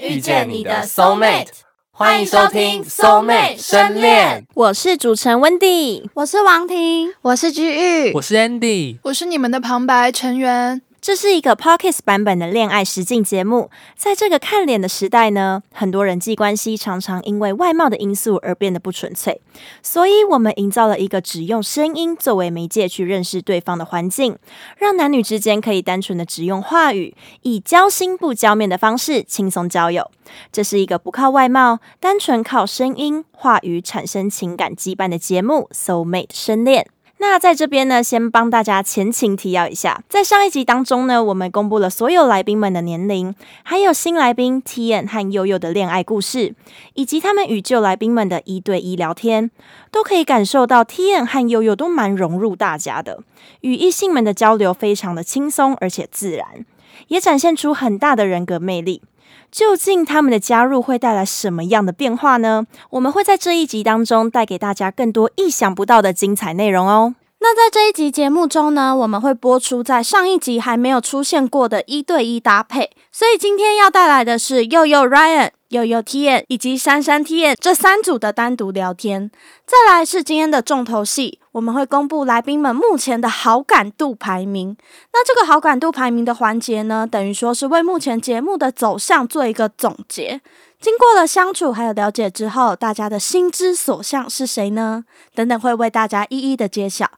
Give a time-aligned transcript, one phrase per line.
[0.00, 1.48] 遇见你的 soul mate，
[1.90, 4.46] 欢迎收听 soul mate 深恋。
[4.54, 10.82] 我是主持人 Wendy，，我是王婷，我是居玉，我是 Andy，我是你们的旁白成员。
[11.02, 13.70] 这是一个 Pockets 版本的恋爱实境节目。
[13.96, 19.40] 在这个看脸的时代呢，很多人际关系常常因为外貌的因素而变得不纯粹。
[19.82, 24.38] 所以，我们营造了一个只用声音作为媒介去认识对方的环境，
[24.78, 30.08] 让男女之间可以单纯的只用话语，以交心不交面的方式轻松交友。
[30.52, 36.84] 这是一个不靠外貌，单纯靠声音、话语产生情感羁绊的节目《Soul Mate 深恋》。
[37.22, 46.52] 那在这边呢，先帮大家前情提要一下，在上一集当中呢，我们公布了所有来宾们的年龄，还有新来宾 T N 和悠悠的恋爱故事，
[46.94, 49.52] 以及他们与旧来宾们的一对一聊天，
[49.92, 53.20] 都可以感受到 T N 和悠悠都蛮融入大家的，
[53.60, 56.66] 与异性们的交流非常的轻松而且自然，
[57.06, 59.00] 也展现出很大的人格魅力。
[59.50, 62.66] 究竟他们的加入会带来什么样的变化呢？
[62.90, 67.14] 我们会在这一集当中带给大家更多意想不到的精彩内容哦。
[67.40, 79.30] 那在这一集节目中呢，我们会播出在上一集还没有出现过的一对一搭配，所以今天要带来的是佑佑 Ryan、佑佑 T N 以及珊珊 T N 这三组的单独聊天。
[79.66, 84.76] 再来是今天的重头戏，我们会公布来宾们目前的好感度排名。
[85.14, 90.42] 那这个好感度排名的环节呢，等于说是为目前节目的走向做一个总结。
[90.78, 95.04] 经过了相处还有了解之后，大家的心之所向是谁呢？
[95.34, 97.08] 等等会为大家一一的揭晓。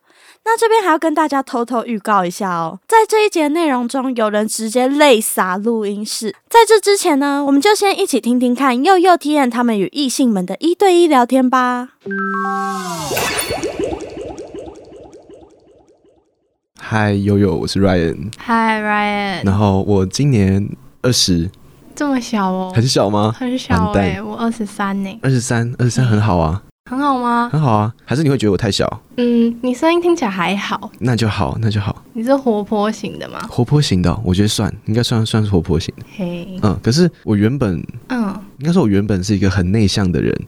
[0.46, 6.36] 那这边还要跟大家偷偷预告一下哦，在这一节内容中，有人直接泪洒录音室。
[6.50, 11.88] 在这之前呢，我们就先一起听听看佑佑体验他们与异性们的一对一聊天吧。
[16.78, 18.30] 嗨，悠悠，我是 Ryan。
[18.36, 19.46] 嗨，Ryan。
[19.46, 20.68] 然后我今年
[21.00, 21.50] 二十，
[21.96, 22.70] 这么小哦？
[22.76, 23.34] 很小吗？
[23.34, 25.18] 很小哎，我二十三呢。
[25.22, 26.62] 二十三，二十三很好啊。
[26.90, 27.48] 很好吗？
[27.50, 29.00] 很好啊，还是你会觉得我太小？
[29.16, 30.90] 嗯，你声音听起来还好。
[30.98, 32.04] 那就好，那就好。
[32.12, 33.40] 你是活泼型的吗？
[33.48, 36.04] 活泼型的，我觉得算，应该算算是活泼型的。
[36.14, 40.38] 嘿，嗯，可是我原本，嗯，应该说我原本是一个很内向的人，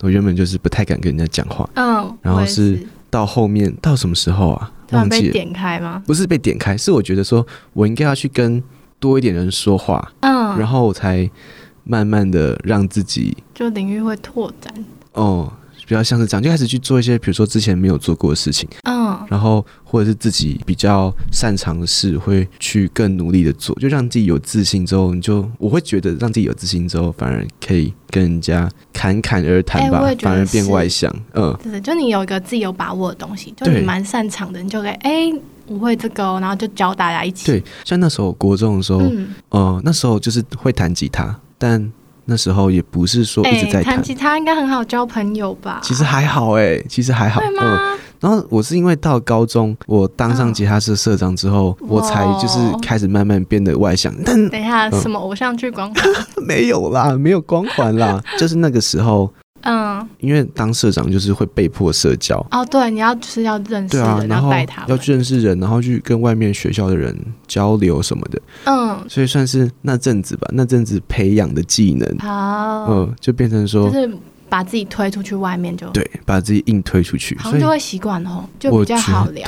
[0.00, 1.68] 我原本就是不太敢跟人家讲话。
[1.74, 2.78] 嗯，然后是
[3.10, 4.72] 到后面到什么时候啊？
[4.92, 6.02] 忘记点开吗？
[6.06, 8.62] 不是被点开，是我觉得说我应该要去跟
[8.98, 11.28] 多一点人说话，嗯，然后我才
[11.84, 14.72] 慢慢的让自己就领域会拓展。
[15.12, 15.52] 哦。
[15.92, 35.30] 比较像是这样，就开始去做一些，比如说之前没有做过的事情，嗯，然后或者是自己比较擅长的事，会去更努力的做，就让自己有自信之后，你就我会觉得让自己有自信之后，反而可以跟人家侃侃而谈吧，反而变外向，嗯，对，就你有一个自己有把握的东西，就你蛮擅长的，你就可以哎，
[35.66, 37.44] 我会这个，然后就教大家一起。
[37.44, 39.02] 对，像那时候国中的时候，
[39.50, 41.92] 嗯，那时候就是会弹吉他，但。
[42.32, 45.80] 那时候也不是说一直在弹吉他，应该很好交朋友吧？
[45.82, 47.42] 其实还好哎，其实还好。
[47.60, 47.98] 嗯。
[48.20, 54.10] 然后我是因为到高中，我当上吉他社社长之后，我才就是开始慢慢变得外向。
[54.24, 56.04] 但等一下，什么偶像剧光环？
[56.46, 59.30] 没有啦，没有光环啦，就是那个时候。
[59.62, 62.36] 嗯，因为当社长就是会被迫社交。
[62.50, 74.10] 哦，对，你要就是要认识人，然后带他，要去认识人，然后去跟外面学校的人交流什么的，嗯，所以算是那阵子吧，那阵子培养的技能，好，嗯，就变成说，就是
[74.48, 79.44] 把自己推出去外面就对，把自己硬推出去，好像就会习惯哦，就比较好聊。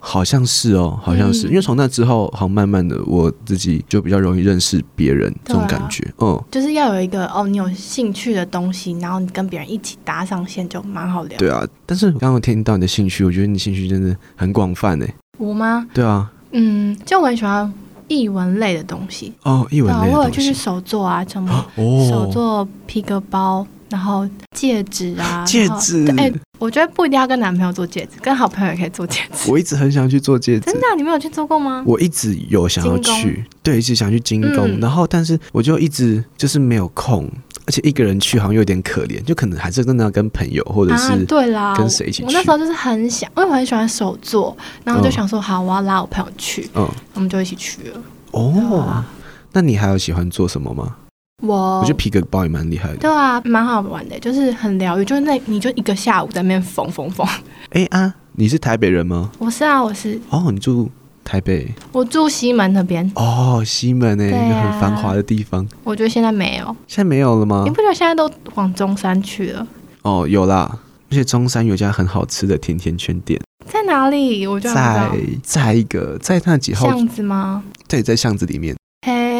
[0.00, 11.38] 好像是哦，好像是，因为从那之后，好慢慢的，我自己就比较容易认识别人，这种感觉，嗯，就是要有一个哦，你有兴趣的东西，然后你跟别人一起搭上线，就蛮好聊。
[11.38, 15.14] 对啊，但是刚刚听到你的兴趣，我觉得你兴趣真的很广泛诶。
[15.38, 15.86] 我吗？
[15.92, 17.72] 对啊，嗯，就我很喜欢
[18.08, 21.66] 译文类的东西哦，译文类的东西，就是手作啊，什么
[22.08, 23.66] 手作皮革包。
[23.90, 29.50] 然后戒指啊，戒指，哎，我觉得不一定要跟男朋友做戒指，跟好朋友也可以做戒指。
[29.50, 31.82] 我一直很想去做戒指，真的，你没有去做过吗？
[31.84, 37.28] 我一直有想要去，对，一直想去精工，然后但是我就一直就是没有空，
[37.66, 42.24] 而且一个人去好像有点可怜，就可能还是真的要跟朋友或者是对啦，跟谁一起去。
[42.24, 48.00] 我那时候就是很想，因为我很喜欢手作，然后就想说好，我要拉我朋友去，嗯，我们就一起去了。
[48.30, 49.04] 哦，
[49.52, 50.94] 那你还有喜欢做什么吗？
[51.40, 57.26] 我我觉得皮革包也蛮厉害的，对啊，蛮好玩的，就是很疗愈，就是那你就一个下午在那边缝缝缝。
[57.70, 59.30] 哎啊，你是台北人吗？
[59.38, 60.20] 我是啊，我是。
[60.28, 60.90] 哦，你住
[61.24, 61.72] 台北？
[61.92, 63.10] 我住西门那边。
[63.14, 65.66] 哦，西门呢，一个很繁华的地方。
[65.84, 67.62] 我觉得现在没有，现在没有了吗？
[67.64, 69.66] 你不觉得现在都往中山去了？
[70.02, 70.78] 哦，有啦，
[71.10, 74.46] 而且中山有家很好吃的甜甜圈店，在哪里？
[74.46, 75.10] 我就在
[75.42, 77.62] 在一个在那几号巷子吗？
[77.88, 78.76] 对，在巷子里面。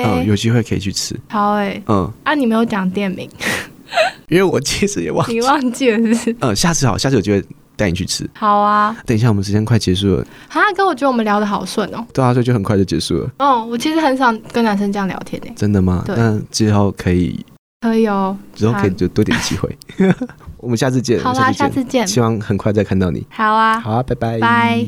[0.04, 1.18] 嗯，有机会可以去吃。
[1.28, 3.28] 好哎，嗯，啊，你没有讲店名，
[4.28, 6.36] 因为我其实也忘，你忘记了是不是？
[6.40, 7.42] 嗯，下次好，下次有机会
[7.76, 8.28] 带你去吃。
[8.34, 10.26] 好啊，等一下，我们时间快结束了。
[10.48, 12.04] 哈，哥，我觉得我们聊的好顺哦。
[12.12, 13.30] 对啊，所以就很快就结束了。
[13.38, 15.52] 嗯，我其实很少跟男生这样聊天诶。
[15.56, 16.04] 真的吗？
[16.08, 17.44] 那之后可以，
[17.80, 18.36] 可以哦。
[18.54, 19.76] 之后可以就多点机会。
[20.58, 21.18] 我们下次见。
[21.20, 22.06] 好啦，下次见。
[22.06, 23.26] 希望很快再看到你。
[23.30, 23.80] 好啊。
[23.80, 24.38] 好啊，拜拜。
[24.38, 24.86] 拜。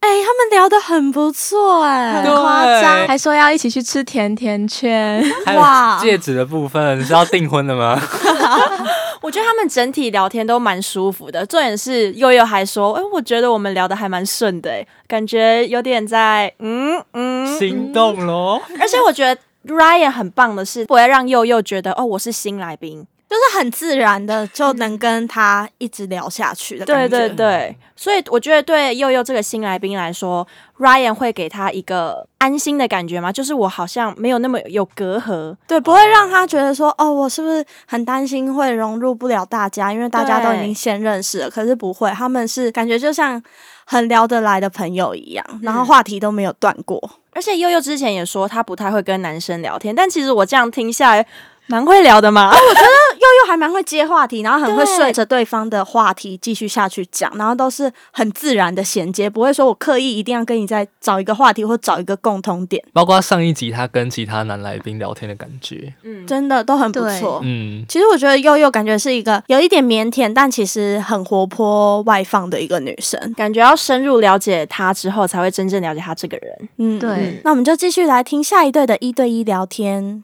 [0.00, 5.22] 哎，他们聊得很不错，哎，很夸张，还说要一起去吃甜甜圈。
[5.56, 8.00] 哇，戒指的部分是要订婚的吗？
[9.20, 11.44] 我觉得他们整体聊天都蛮舒服的。
[11.44, 18.60] 重点是悠悠还说，哎，我觉得我们聊得还蛮顺的，哎，感觉有点在嗯嗯心动喽。
[18.80, 23.04] 而且我觉得 Ryan 很棒的是，不会让悠悠觉得哦，我是新来宾。
[23.28, 27.08] 就是很自然的就能跟他一直聊下去的感觉。
[27.08, 30.46] 对对对，所以我觉得对佑佑这个新来宾来说
[30.78, 33.30] ，Ryan 会给他一个安心的感觉吗？
[33.30, 39.92] 就是我好像没有那么有隔阂，对，不会让他觉得说，哦，我是不是很担心会融入不了大家？
[39.92, 41.50] 因为大家都已经先认识了。
[41.50, 43.42] 可是不会，他们是感觉就像
[43.84, 46.98] 很聊得来的朋友一样，然后话题都没有断过。
[47.34, 51.26] 而且佑佑之前也说他不太会跟男生聊天，但其实我这样听下来。
[51.70, 52.88] 蛮会聊的嘛，我觉得
[53.38, 62.82] 悠悠还蛮会接话题，然后很会顺着对方的话题继续下去讲，然后都是很自然的衔接，不会说我刻意一定要跟你再找一个话题或找一个共同点。
[62.92, 67.40] 包括上一集他跟其他男来宾聊天的感觉，嗯，真的都很不错。
[67.44, 76.68] 嗯，其实我觉得悠悠感觉是一个有一点腼腆，但其实很活泼外放的一个女生，感觉要深入了解她之后，才会真正了解她这个人。
[76.78, 77.40] 嗯，对。
[77.44, 80.22] 那我们就继续来听下一对的一对一聊天。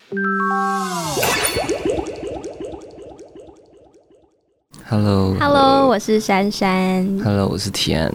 [4.87, 7.03] Hello，Hello，我是珊珊。
[7.25, 8.13] Hello，我是提安。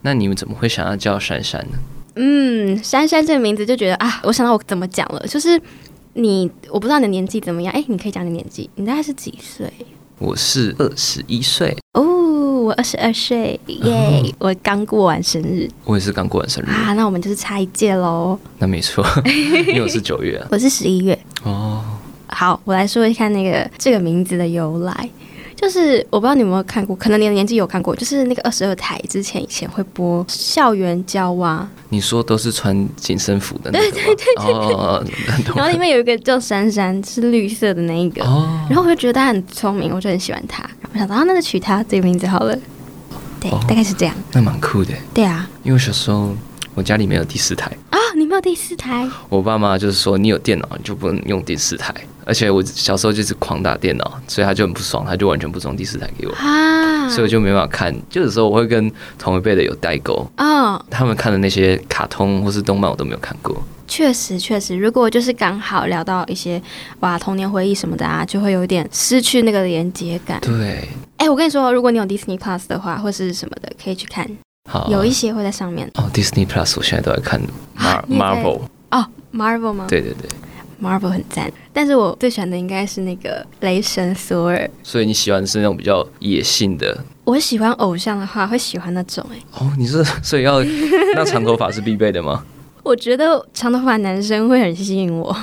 [0.00, 1.78] 那你们怎么会想要叫珊珊呢？
[2.14, 5.60] 嗯，珊珊这个名字就觉得啊，我想到我怎么讲了，就是
[6.14, 7.70] 你，我不知道你的年纪怎么样。
[7.74, 9.70] 哎，你可以讲你年纪，你大概是几岁？
[10.18, 11.76] 我是二十一岁。
[11.92, 12.02] 哦，
[12.62, 14.34] 我二十二岁，耶！
[14.38, 15.68] 我刚过完生日。
[15.84, 18.38] 我也是刚过完生日啊，那我们就是差一届喽。
[18.58, 19.04] 那没错，
[19.68, 21.18] 因为我是九月，我是十一月。
[21.42, 21.84] 哦，
[22.28, 25.10] 好，我来说一下那个这个名字的由来。
[25.60, 31.68] 就是我不知道你有没有看过，可能你的年纪有看过，就是那个二十二台之前以前会播校园交蛙。
[31.90, 35.54] 你说都是穿紧身服的，对对对对。
[35.54, 38.24] 然后里面有一个叫珊珊，是绿色的那一个。
[38.24, 38.66] 哦。
[38.70, 40.64] 然后我就觉得她很聪明，我就很喜欢他。
[40.94, 42.56] 我想到，那就取她这个名字好了。
[43.38, 44.14] 对，大概是这样。
[44.32, 44.94] 那蛮酷的。
[45.12, 45.46] 对啊。
[45.62, 46.34] 因为小时候
[46.74, 47.70] 我家里没有第四台。
[47.90, 49.06] 啊，你没有第四台？
[49.28, 51.94] 我爸妈就是说，你有电脑你就不能用第四台。
[52.30, 56.32] 而且我小时候就是狂打电脑，所以他就很不爽，他就完全不装第四台给我，
[57.10, 57.92] 所以我就没办法看。
[58.08, 58.88] 就有时候我会跟
[59.18, 63.60] 同一辈的有代沟啊，他们看的那些卡通或是动漫我都没有看过。
[63.88, 66.62] 确实，确实，如果就是刚好聊到一些
[67.00, 70.40] 哇童年回忆什么的啊，就会有点失去那个连接感。
[70.40, 74.24] 对，哎，我跟你说，如果你有 Disney Plus 的话，或是什么的，可以去看。
[74.70, 75.90] 好，有一些会在上面。
[75.94, 77.42] 哦，Disney Plus 我现在都在看
[78.08, 78.60] Marvel。
[78.92, 79.86] 哦，Marvel 吗？
[79.88, 80.30] 对对对。
[80.80, 84.68] Marvel 很赞，但是我最喜欢的应该是那个雷神索尔。
[84.82, 87.04] 所以你喜欢是那种比较野性的？
[87.24, 89.36] 我喜欢偶像的话，会喜欢那种哎。
[89.58, 90.62] 哦，你是所以要
[91.14, 92.44] 那长头发是必备的吗？
[92.82, 95.36] 我觉得长头发男生会很吸引我。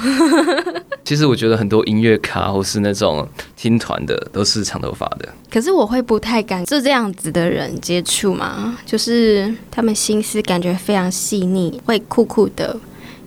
[1.06, 3.26] 其实我觉得很多音乐咖或是那种
[3.56, 5.30] 听团的都是长头发的。
[5.50, 12.76] 可是我会不太敢就这样子的人接触嘛，就是他们心思感觉非常细腻，会酷酷的，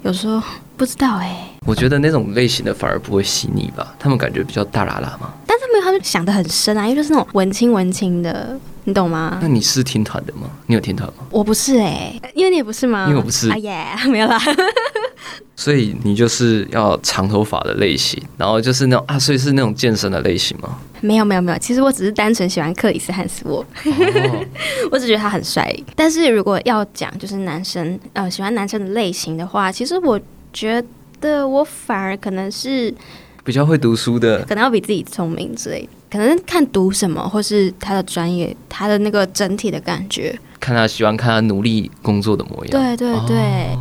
[0.03, 0.43] 有时候。
[0.77, 5.33] 不知道哎，我觉得那种类型的反而不会细腻吧，他们感觉比较大啦啦嘛。
[5.47, 9.39] 但是没有他们想的很深啊，因为就是那种文青文青的，你懂吗？
[9.43, 10.49] 那你是听团的吗？
[10.67, 11.25] 你有听团吗？
[11.31, 13.05] 我不是哎，因为你也不是吗？
[13.09, 13.51] 因为我不是。
[13.51, 14.39] 哎耶， 没有啦。
[15.55, 20.79] 所以你就是要长头发的类型，然后就是那种啊，所以是那种健身的类型吗？
[21.03, 23.63] 没有没有没有，其实我只是单纯喜欢克里斯汉斯沃，
[24.91, 25.71] 我只觉得他很帅。
[25.95, 30.19] 但是如果要讲就是男生呃喜欢男生的类型的话，其实我。
[30.53, 30.89] 觉得
[31.47, 32.93] 我反而可能是
[33.45, 43.79] 比较会读书的，可能要比自己聪明之类，可能看读什么，或是他的专业，他的那个整体的感觉，看他喜欢看他努力工作的模样，对对对。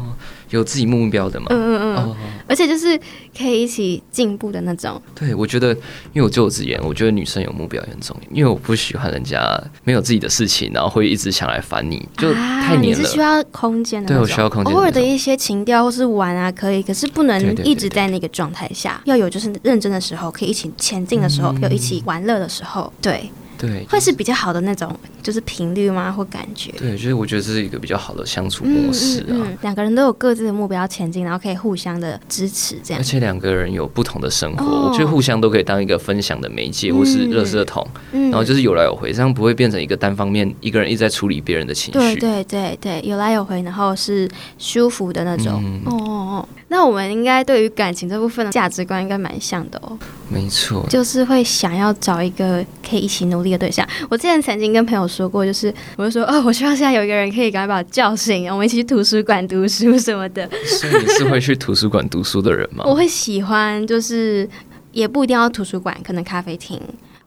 [0.50, 1.48] 有自己目标的嘛？
[1.50, 2.16] 嗯嗯嗯，
[2.48, 3.00] 而且就是
[3.38, 5.02] 可以一起进步的那种。
[5.14, 5.74] 对，我觉得，
[6.14, 12.82] 因为我就我直言，我觉得女生有目标很重要，因为我不喜欢人家没有自己的事情，然后会一直想来烦你，就太黏了。
[12.82, 14.74] 你是需要空间的，对我需要空间。
[14.74, 23.30] 偶尔的一些情调或是玩啊，可以，可是不能一直在那个状态下，要有就是认真的时候，可以一起前进的时候，有一起玩乐的时候，对。
[23.60, 26.10] 对，会是比较好的那种，就是频率吗？
[26.10, 26.72] 或感觉？
[26.78, 29.36] 对，就是我觉得这是一个比较好的相处模式啊。
[29.62, 33.02] 两个人都有各自的目标前进，然后可以互相的支持，这样。
[33.02, 42.00] 而且两个人有不同的生活，我觉得互相都可以当一个分享的媒介，或是热色桶，然后就是有来有回，这样不会变成一个单方面，一个人一直在处理别人的情绪。
[42.00, 45.62] 对对对对，有来有回，然后是舒服的那种。
[45.86, 46.50] 哦哦哦。
[46.72, 49.98] 那我们应该对于感情这部分的价值观应该蛮像的哦。
[50.30, 53.88] 没错，就是会想要找一个可以一起努力的对象。
[54.10, 60.50] 我之前曾经跟朋友说过，就是我就说，哦，我希望现在有一个人可以赶快把我叫醒，我们一起去图书馆读书什么的。
[60.66, 62.84] 所以你是会去图书馆读书的人吗？
[62.88, 64.48] 我会喜欢，就是
[64.92, 66.80] 也不一定要图书馆，可能咖啡厅。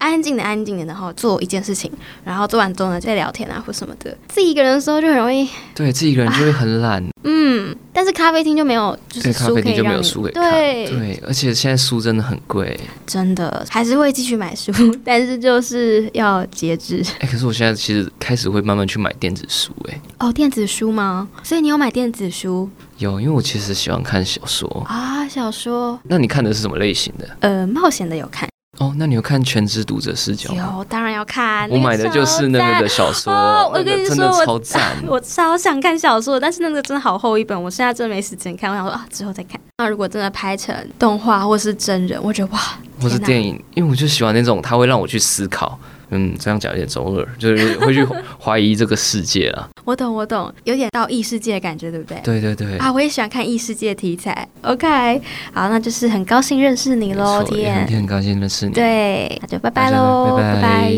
[0.03, 1.91] 安静的，安静的，然后做一件事情，
[2.25, 4.15] 然后做完之后呢，再聊天啊，或什么的。
[4.27, 7.03] 自己一个人的时候就很容易，对自己一个人就会很懒。
[7.25, 10.51] 嗯，但是咖啡厅就没有，就是咖啡厅就没有书可以看。
[10.51, 14.73] 对对，而且现在书真的很贵，真的还是会继续买书，
[15.05, 17.01] 但是就是要节制。
[17.19, 20.01] 哎，可是我现在其实开始会慢慢去买电子书，哎。
[20.19, 21.27] 哦，电子书吗？
[21.43, 22.69] 所以你有买电子书？
[22.97, 25.97] 有，因为我其实喜欢看小说啊，小说。
[26.03, 27.29] 那你看的是什么类型的？
[27.39, 28.49] 呃，冒险的有看。
[28.79, 30.73] 哦，那你有看《全职读者视角》吗？
[30.77, 31.69] 有，当然要看。
[31.69, 33.31] 我买的就是那个的小说，
[33.69, 38.71] 我跟你说，我超赞， 我超想看小说，但是那个真的好厚一本，我现在真的没时间看。
[38.71, 39.61] 我想说啊，之后再看。
[39.77, 42.59] 那如果真的拍成动画或是真人，我觉得哇，
[42.99, 45.79] 或是电影，因为我就喜欢那种，它会让我去思考。
[46.13, 48.05] 嗯，这样讲有点中二，就是会去
[48.39, 49.69] 怀疑这个世界了。
[49.83, 52.19] 我懂，我懂，有点到异世界的感觉，对不对？
[52.23, 52.77] 对对对。
[52.77, 54.47] 啊，我也喜欢看异世界题材。
[54.61, 55.19] OK，
[55.51, 57.87] 好，那就是很高兴认识你喽，天。
[57.87, 58.73] 很高兴认识你。
[58.73, 60.93] 对，那就拜拜喽，拜拜。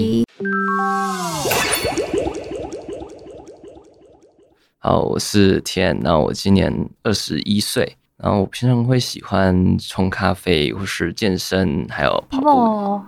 [4.80, 6.72] 好，我是天，那我今年
[7.04, 13.02] 二十一岁，然后我平常会喜欢冲咖啡，或是健身，还有跑步。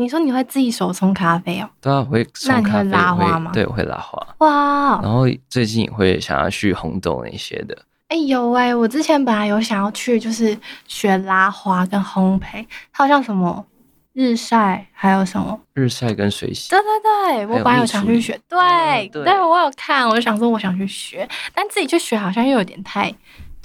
[0.00, 1.68] 你说你会自己手冲咖啡哦？
[1.80, 2.88] 对啊，会冲咖啡。
[2.88, 3.50] 拉花吗？
[3.52, 4.24] 对，我会拉花。
[4.38, 5.00] 哇！
[5.02, 7.76] 然后最近也会想要去红豆那些的。
[8.06, 13.66] 哎有哎，我之前本来有想要去，就是学拉花跟烘焙，它好像什么
[14.12, 16.70] 日晒，还有什么日晒跟水洗。
[16.70, 16.86] 对对
[17.34, 18.38] 对，我本来有想去学。
[18.48, 23.12] 对对，我有看，我就想说我想去学，但自己去学好像又有点太。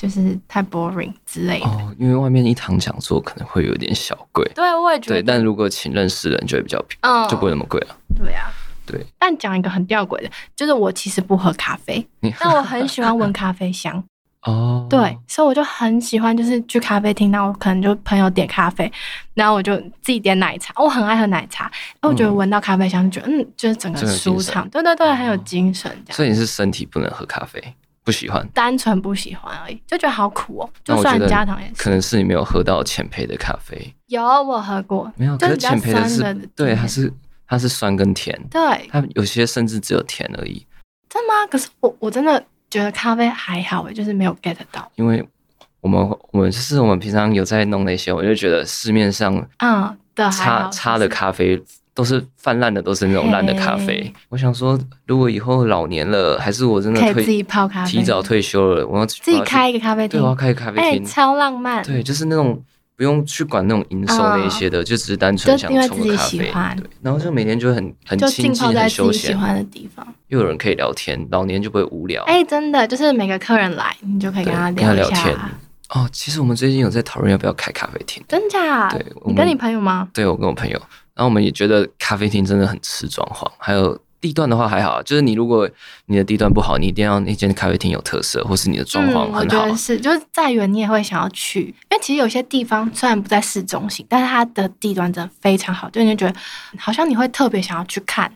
[0.03, 4.43] 就是太 boring 之类的哦，因为外面一堂讲座可能会有点小贵。
[4.53, 5.15] 对，我也觉得。
[5.15, 7.95] 对，但如果请认识人就会比较便宜，就不会那么贵了。
[8.13, 8.51] 对啊，
[8.85, 9.01] 对。
[9.17, 12.05] 但讲一个很吊诡的，就是我其实不喝咖啡，
[12.37, 14.03] 但我很喜欢闻咖啡香。
[14.43, 14.85] 哦。
[14.89, 18.91] 对，所以我就很喜欢，就是去咖啡厅，那我可能就朋友点咖啡，
[19.33, 20.73] 然后我就自己点奶茶。
[20.75, 21.63] 我很爱喝奶茶，
[22.01, 24.67] 然后我觉得闻到咖啡香，就觉得嗯，就是整个舒畅。
[24.67, 25.89] 对对对，很有精神。
[26.09, 27.63] 所以你是身体不能喝咖啡？
[28.03, 30.69] 不喜欢，单纯不喜欢而已，就觉得好苦哦。
[30.83, 31.73] 就算加糖也是。
[31.75, 33.93] 可能是你没有喝到浅焙的咖啡。
[34.07, 35.11] 有，我喝过。
[35.15, 37.11] 没有，可是浅焙的是，对，它是
[37.47, 38.37] 它是酸跟甜。
[38.49, 38.59] 对，
[38.91, 40.65] 它有些甚至只有甜而已。
[41.09, 41.47] 真的吗？
[41.49, 44.91] 可是我我真的觉得咖啡还好诶，就是没有 get 到。
[44.95, 45.25] 因为
[45.79, 51.61] 我们我们就是我们平常有在弄那些，我就觉得市面上嗯的差差的咖啡。
[51.93, 54.11] 都是泛滥的，都是那种烂的咖啡。
[54.29, 61.83] 我想说，如果以后老年了，还是我真的自己泡咖啡，提早退休了，我要自己开一个咖啡厅，对，我要开一个咖啡厅，超浪漫。
[61.83, 62.59] 对，就是那种
[62.95, 66.37] 不用去管那种营收那一些的，就只是单纯想冲个咖啡。
[66.37, 66.51] 对，
[67.01, 72.23] 然后就每天就很很亲近、很休闲，喜欢的地方，又有人可以聊天，老年就不会无聊。
[72.23, 75.35] 哎，真的，就是每个客人来，你就可以跟他聊聊天。
[75.89, 78.89] 哦，其实我们最近有在讨论要不要开咖啡厅，真假？
[78.89, 80.07] 对，你跟你朋友吗？
[80.11, 80.81] 对，我跟我朋友。
[81.15, 85.69] 然后我们也觉得咖啡厅真的很吃装潢，还有地段的话还好，就是你如果
[86.05, 89.39] 你的地段不好，你一定要那间咖啡厅有特色，或是你的装潢很好。
[89.39, 96.33] 我觉得是，就是再远你也会想要去，因为其实有些地方虽然不在市中心，但是它的地段真的非常好，就你觉得
[96.77, 98.31] 好像你会特别想要去看。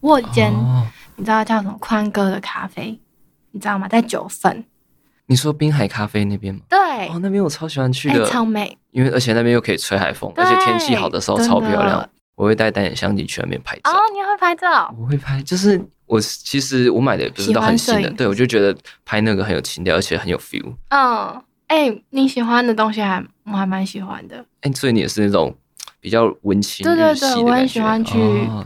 [0.00, 0.52] 我间
[1.16, 2.98] 你知道叫什么宽哥的咖啡，
[3.52, 3.88] 你知道吗？
[3.88, 4.64] 在九份。
[5.26, 6.60] 你说滨海咖啡那边吗？
[6.68, 8.76] 对，哦，那边我超喜欢去的，超美。
[8.90, 12.08] 因为而且那边又可以吹海风，而且天气好的时候超漂亮。
[12.38, 13.90] 我会带单眼相机去那边拍照。
[13.90, 14.94] 哦，你会拍照？
[14.96, 18.72] 我会拍，就是我其实我买的不是都很新的，对我就觉得
[19.04, 20.72] 拍那个很有情调，而且很有 feel。
[20.90, 24.44] 嗯，哎，你喜欢的东西还我还蛮喜欢的。
[24.60, 25.52] 哎，所以你也是那种
[25.98, 28.16] 比较文青对对对，我很喜欢去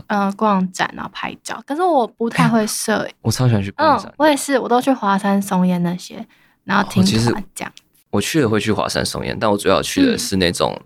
[0.05, 3.13] 嗯逛展然后拍照，可是我不太会摄影。
[3.23, 6.23] 我超喜欢去逛展，我也是，我都去华山松烟那些。
[6.63, 7.71] 然后听团讲，
[8.11, 10.79] 我去了会去华山松烟，但我主要去的是那种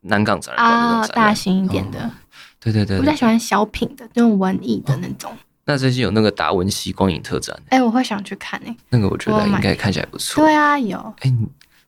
[0.00, 2.10] 南港展览馆那种大型一点的。
[2.62, 5.30] 对对对，我比较喜欢小品的那种文艺的那种。
[5.64, 8.76] 那最近有那个达文西光影特展，哎，我会想去看诶。
[8.88, 10.44] 那个我觉得应该看起来不错。
[10.44, 10.98] 对啊，有。
[11.20, 11.32] 哎，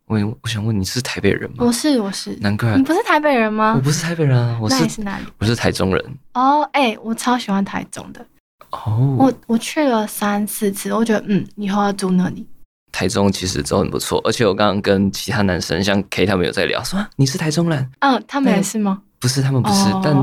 [0.07, 1.57] 我我想问你是台北人吗？
[1.59, 3.75] 我是我是，难怪你不是台北人吗？
[3.77, 5.25] 我不是台北人啊，我是是哪里？
[5.39, 6.05] 我是台中人。
[6.35, 8.25] 哦，哎，我超喜欢台中的。
[8.71, 12.47] 哦，我我去了三四次，我觉得嗯，以后要住那里。
[12.93, 17.91] 台中其实都很不错，而且我刚刚跟其他男生像 K 他们有在聊，说你是台中人？
[17.99, 19.03] 嗯，他们也是吗？
[19.19, 20.15] 不是，他们不是，但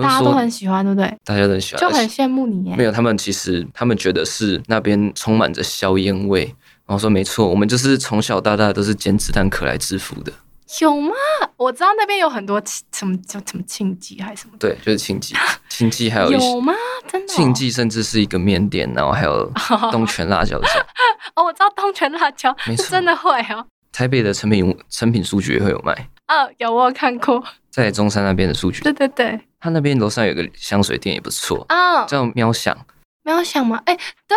[0.00, 1.06] 大家都很喜欢，对不对？
[1.24, 2.74] 大家都很喜欢，就很羡慕你。
[2.76, 6.44] 没有，他们其实他们觉得是那边充满着硝烟味，
[6.86, 10.32] 然后说没错，我们就是从小到大都是捡子弹壳来致富的。
[10.80, 11.12] 有吗？
[11.58, 12.60] 我知道那边有很多
[12.92, 14.54] 什么叫什么庆记还是什么？
[14.58, 15.34] 对，就是庆记，
[15.68, 16.72] 庆记还有有吗？
[17.06, 17.28] 真的？
[17.28, 19.52] 庆记甚至是一个面店，然后还有
[19.92, 20.70] 东泉辣椒酱。
[21.34, 23.66] 哦，我知道东泉辣椒，没错， 真的会哦。
[23.92, 25.92] 台北的成品成品书局也会有卖。
[26.28, 28.80] 嗯，有我有看过，在中山那边的书局。
[28.80, 32.76] 对对对，他那边楼上有个香水店也不错啊，叫喵香。
[33.22, 33.80] 喵香吗？
[33.86, 34.36] 哎，对，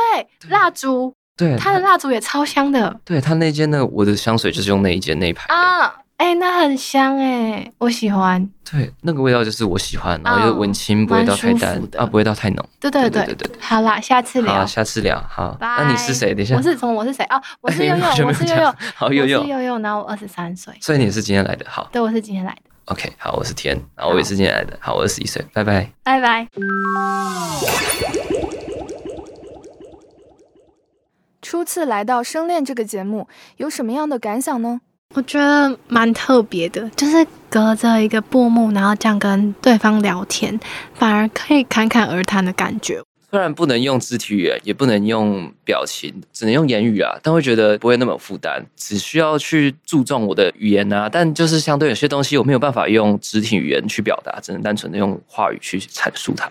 [0.49, 2.95] 蜡烛，对，他的蜡烛也超香的。
[3.03, 5.95] 对他那间呢，我的香水就是用那一间那一排啊。
[6.17, 8.47] 哎，那很香哎，我喜欢。
[8.71, 12.69] 对，那个味道就是我喜欢，然后又文青，不会到太淡啊，不会到太浓。
[12.79, 13.51] 对对对对对。
[13.59, 14.53] 好啦，下次聊。
[14.53, 15.19] 好，下次聊。
[15.27, 16.35] 好，那你是谁？
[16.35, 17.41] 等一下，我是从我是谁啊？
[17.61, 18.75] 我是悠悠，我是悠悠。
[18.93, 19.79] 好，悠悠，悠悠。
[19.79, 20.71] 然后我二十三岁。
[20.79, 21.65] 所以你是今天来的？
[21.67, 21.89] 好。
[21.91, 22.74] 对，我是今天来的。
[22.85, 24.77] OK，好，我是天，然后我也是今天来的。
[24.79, 25.91] 好，我二十一岁，拜拜。
[26.03, 26.47] 拜拜。
[31.41, 33.27] 初次来到《生恋》这个节目，
[33.57, 34.81] 有什么样的感想呢？
[35.15, 40.59] 我觉得蛮特别的，就是隔着一个布幕，然后这样跟对方聊天，
[40.93, 43.01] 反而可以侃侃而谈的感觉。
[43.35, 48.65] 虽然不能用肢体语言，也不能用表情，只能用言语啊，但会觉得不会那么有负担。
[48.77, 56.49] 只需要去注重我的语言啊，但就是相对有些东西我没有办法用肢体语言去表达，只能单纯的用话语去阐述它。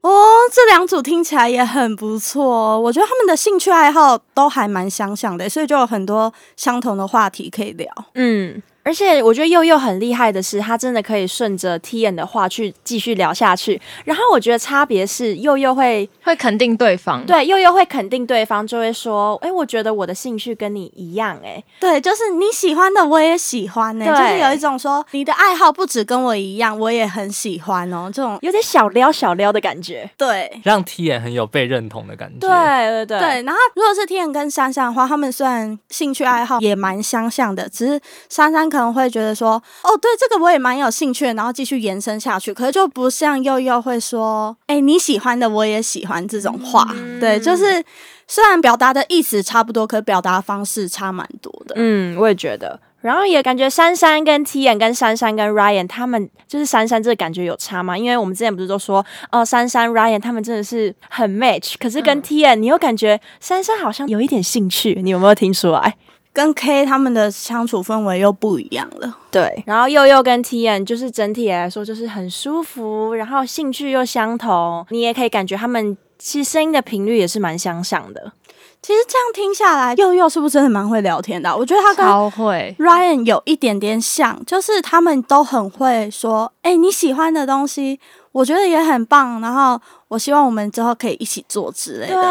[0.00, 0.10] 哦，
[0.50, 7.86] 这两组听起来也很不错，我觉得他们的兴趣爱好都还蛮相像的，所以就有很多相同的话题可以聊。
[8.14, 8.62] 嗯。
[8.88, 13.78] 而且我觉得佑佑很厉害的是，他真的可以顺着 T N 的话去继续聊下去。
[14.06, 30.08] 然后我觉得差别是佑佑会会肯定对方，对佑佑会肯定对方，就会说：“哎，我觉得我的兴趣跟你一样。”哎，对，就是你喜欢的我也喜欢呢，就是有一种说你的爱好不止跟我一样，我也很喜欢哦，这种有点小撩小撩的感觉。
[30.16, 32.48] 对，让 T N 很有被认同的感觉。
[32.48, 33.42] 对对对对。
[33.42, 39.62] 然后如果是 T N 跟珊珊的话，他们虽然兴趣爱好也蛮相像的，只是珊珊可能会觉得说。
[39.82, 42.52] 哦，对，这个我也蛮有兴趣的，然后继续延伸下去。
[42.52, 46.86] 可是就不像悠悠会说，哎，你喜欢的我也喜欢这种话。
[47.20, 47.82] 对，就是
[48.26, 51.74] 虽然表达的意思差不多，可表达方式差蛮多的。
[51.76, 52.80] 嗯，我也觉得。
[53.00, 57.96] 然后也感觉珊珊跟 T N 跟珊珊跟 Ryan 他们就是珊珊这个感觉有差吗？
[57.96, 61.74] 因为我们之前不是都说，哦，珊珊 Ryan 他们真的是很 match。
[61.78, 65.96] 可是跟 T N 你又感觉珊珊好像有一点兴趣，你有没有听出来？
[66.38, 69.60] 跟 K 他们的相处氛围又不一样了，对。
[69.66, 78.32] 然后佑佑跟 T N 就是整体来说就是很舒服，然后兴趣又相同，你也可以感觉他们其实声音的频率也是蛮相像的。
[78.80, 81.54] 其实这样听下来，佑佑是不是真的蛮会聊天的？
[81.56, 87.98] 我觉得他跟 Ryan 有一点点像，就是他们都很会说，哎，你喜欢的东西。
[88.32, 92.14] 我觉得也很棒，然后我希望我们之后可以一起做之类的。
[92.14, 92.22] 对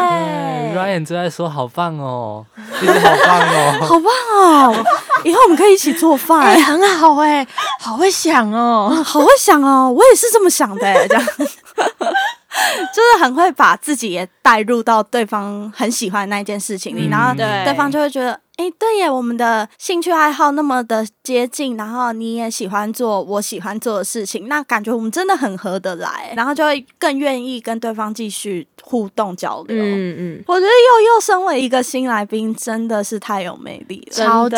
[0.74, 2.44] ，Ryan 就在说好棒哦，
[2.82, 4.10] 一直好棒哦，好棒
[4.72, 4.84] 哦，
[5.24, 7.46] 以后我们可以一起做饭，哎，很好哎，
[7.80, 11.24] 好会想哦， 好会想哦，我也是这么想的，这样。
[12.92, 29.76] 就是很会把自己也带入到对方很喜欢那一件事情里，然后对方就会觉得，哎，对耶，我们的兴趣爱好那么的接近，然后你也喜欢做我喜欢做的事情，那感觉我们真的很合得来，然后就会更愿意跟对方继续互动交流。
[29.78, 34.56] 嗯嗯，我觉得佑佑身为一个新来宾，真的是太有魅力了，超级。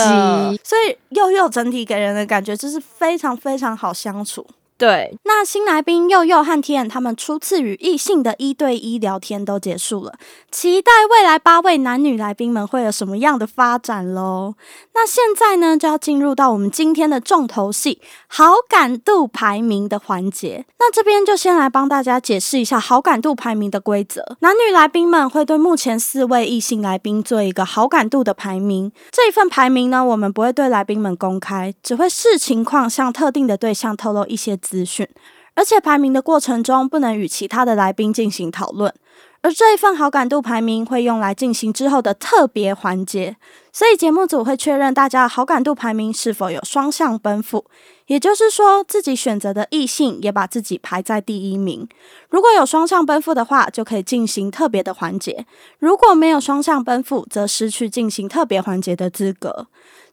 [0.64, 4.46] 所以佑佑整体给人的感觉就是非常非常好相处。
[4.80, 10.14] 对，那新来宾佑佑和 T N 他们初次与异性的一对一聊天都结束了，
[10.50, 14.54] 期待未来八位男女来宾们会有什么样的发展喽。
[14.94, 20.64] 那现在呢，就要进入到我们今天的重头戏——好感度排名的环节。
[20.78, 24.38] 那这边就先来帮大家解释一下好感度排名的规则。
[24.40, 28.90] 男女来宾们会对目前四位异性来宾做一个好感度的排名。
[29.10, 34.58] 这一份排名呢，我们不会对来宾们公开，只会视情况向特定的对象透露一些。
[34.70, 35.08] 资讯，
[35.56, 38.94] 而且排名的过程中不能与其他的来宾进行讨论。
[39.42, 43.36] 而这一份好感度排名会用来进行之后的特别环节，
[43.72, 47.64] 所以节目组会确认大家的好感度排名是否有双向奔赴，
[48.06, 51.88] 也就是说自己选择的异性也把自己排在第一名。
[52.28, 55.46] 如果有双向奔赴的话，就可以进行特别的环节；
[55.78, 59.66] 如果没有双向奔赴，则失去进行特别环节的资格。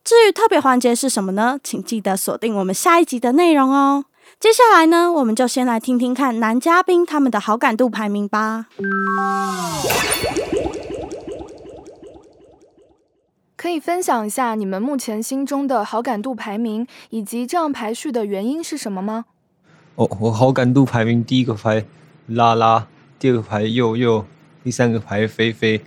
[0.05, 1.59] 至于特别环节是什么呢？
[1.61, 4.05] 请记得锁定我们下一集的内容哦。
[4.39, 8.67] 接下来呢，我们就先来听听看男嘉宾他们的好感度排名吧。
[13.55, 19.25] 可以分享一下你们目前心中的好感度排名，以及这样排序的原因是什么吗？
[19.95, 21.83] 哦，我好感度排名第一个排
[22.27, 22.87] 拉拉，
[23.17, 24.23] 第二个排佑佑，
[24.63, 25.81] 第三个排菲菲，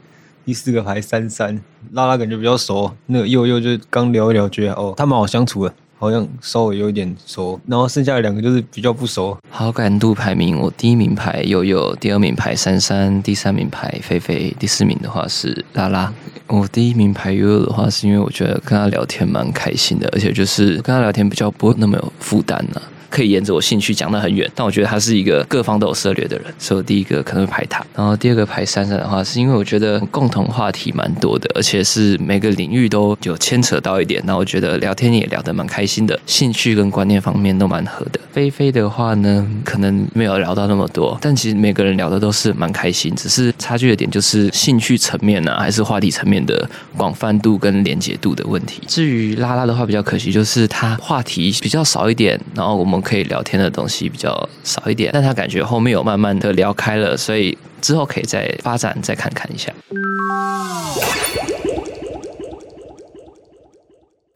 [0.44, 1.62] 第四个排三三。
[1.92, 5.74] 拉拉感觉比较熟，那个佑佑就刚聊一聊，觉得哦，他蛮好相处的。
[6.00, 9.36] 好像稍微有一点熟，然后剩下的两个就是比较不熟。
[9.50, 16.10] 好感度排名，我第一名排悠悠，第二名排珊珊，第三名排菲菲，第四名的话是拉拉。
[16.46, 22.80] 我第一名排悠悠的话，是因为我觉得跟他聊天蛮开心的，而且就是跟他聊天比较不那么有负担呢。
[23.10, 27.84] 可以沿着我兴趣讲得很远，但我觉得他是一个各方都有涉猎的人，所以我第一个可能会排他。
[27.94, 34.22] 然后第二个排珊珊的话，是因为我觉得共同话题蛮多的，而且是每个领域都有牵扯到一点。
[34.24, 38.20] 那我觉得聊天也聊得蛮开心的，兴趣跟观念方面都蛮合的。
[38.32, 48.82] 菲菲的话呢，可能没有聊到那么多，但其实每个人聊的都是蛮开心，只是差距的点就是兴趣层面呢，还是话题层面的广泛度跟连结度的问题。
[48.86, 52.99] 至于拉拉的话，比较可惜就是他话题比较少一点，然后我们。
[53.00, 59.72] 可以聊天的东西比较少一点，但他感觉后面有慢慢的聊开了，所以之后可以再发展再看看一下。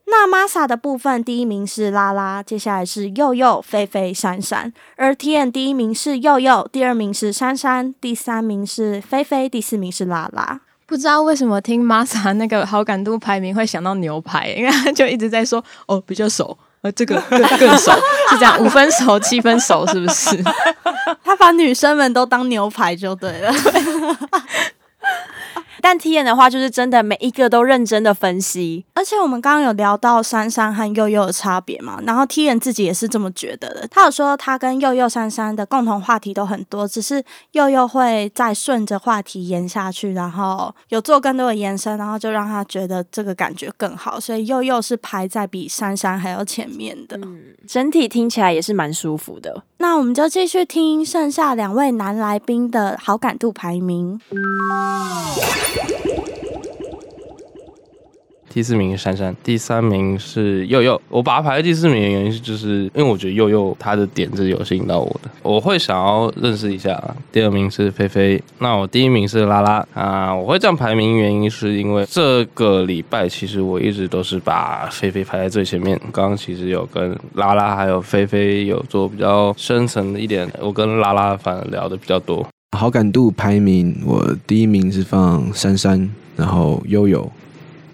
[0.06, 10.60] 那 Masa 的部分第一名是拉拉，接下来是佑佑、菲菲、珊珊，而 T N 第一名是佑佑，第二名是珊珊，第三名是菲菲，第四名是拉拉。
[10.86, 16.56] 不知道为什么听 Masa 那个好感度排名会想到牛排，因为他就一直在说哦比较熟。
[16.84, 17.90] 呃，这个更更熟，
[18.28, 20.36] 是这样，五分熟，七分熟，是不是？
[21.24, 23.50] 他把女生们都当牛排就对了。
[25.84, 33.86] 但 T N 的话，就是真的每一个都认真的分析，而且我们刚刚有聊到珊珊和佑佑的差别嘛，然后 T N 自己也是这么觉得的。
[33.88, 44.18] 他有说他跟佑佑、珊珊的共同话题都很多，只是佑佑会再顺着话题延下去，然后有做更多的延伸，然后就让他觉得这个感觉更好。
[44.18, 47.20] 所以佑佑是排在比珊珊还要前面的，
[47.68, 49.62] 整体听起来也是蛮舒服的。
[49.76, 54.18] 那我们就继续听剩下两位男来宾的好感度排名。
[58.50, 61.02] 第四名是珊珊，第三名是佑佑。
[61.08, 67.02] 我把它排在第四名的原因是，就是因为我觉得佑佑他的点是有吸引到我的，我会想要认识一下。
[67.32, 70.32] 第二名是菲菲，那我第一名是拉拉啊。
[70.32, 76.00] 我会这样排名原因是因为这个礼拜其实我一直都是把菲菲排在最前面。
[76.12, 82.46] 刚刚其实有跟拉拉还有菲菲有做比较深层的一点，我跟拉拉反而聊的比较多。
[82.74, 87.30] 好感度排名，我第一名是放珊珊，然后悠悠，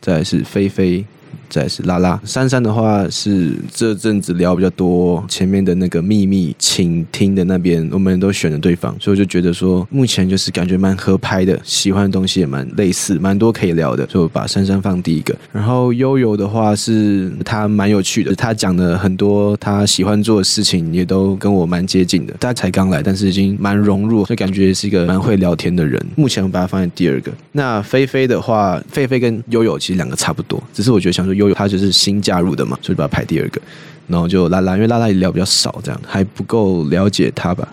[0.01, 1.05] 再是菲菲。
[1.51, 15.37] 再是拉拉珊珊的话是这阵子聊比较多，前面的那个秘密倾听的那边，我们都选了对方，所以我就觉得说目前就是感觉蛮合拍的，喜欢的东西也蛮类似，蛮多可以聊的，就把珊珊放第一个。
[15.53, 22.35] 然后悠悠的话是他蛮有趣的，他讲的很多他喜欢做的事情也都跟我蛮接近的。
[22.39, 26.01] 他才刚来，但是已经蛮融入，所以感觉是一个蛮会聊天的人。
[26.15, 27.33] 目前我把他放在第二个。
[27.51, 31.35] 那菲菲的话，菲菲跟悠悠其实两个差不多，只是我觉得想说。
[31.41, 33.61] 悠悠他就是新加入的嘛，所以把他排第二个，
[34.07, 37.69] 然后就拉拉，因为拉拉也聊比较少，这样还不够了解他吧。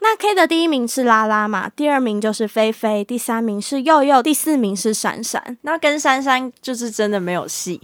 [0.00, 5.58] 那 K 的第一名是拉拉嘛，第二名就是菲菲，第三名是佑佑，第四名是闪闪。
[5.62, 7.82] 那跟珊珊就是真的没有戏。